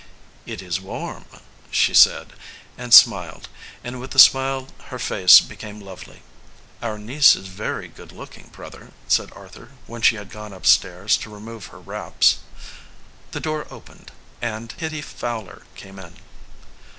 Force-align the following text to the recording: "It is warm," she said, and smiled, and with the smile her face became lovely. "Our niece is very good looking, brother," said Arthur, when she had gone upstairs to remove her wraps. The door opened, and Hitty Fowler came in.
"It 0.47 0.63
is 0.63 0.81
warm," 0.81 1.25
she 1.69 1.93
said, 1.93 2.33
and 2.75 2.91
smiled, 2.91 3.47
and 3.83 3.99
with 4.01 4.09
the 4.09 4.17
smile 4.17 4.69
her 4.85 4.97
face 4.97 5.39
became 5.41 5.79
lovely. 5.79 6.23
"Our 6.81 6.97
niece 6.97 7.35
is 7.35 7.45
very 7.47 7.87
good 7.87 8.11
looking, 8.11 8.47
brother," 8.47 8.93
said 9.07 9.31
Arthur, 9.33 9.73
when 9.85 10.01
she 10.01 10.15
had 10.15 10.31
gone 10.31 10.53
upstairs 10.53 11.17
to 11.17 11.29
remove 11.31 11.67
her 11.67 11.79
wraps. 11.79 12.39
The 13.29 13.41
door 13.41 13.67
opened, 13.69 14.11
and 14.41 14.71
Hitty 14.71 15.03
Fowler 15.03 15.67
came 15.75 15.99
in. 15.99 16.15